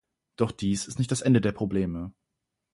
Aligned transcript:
Doch 0.35 0.49
dies 0.51 0.87
ist 0.87 0.97
nicht 0.97 1.11
das 1.11 1.21
Ende 1.21 1.41
der 1.41 1.51
Probleme. 1.51 2.11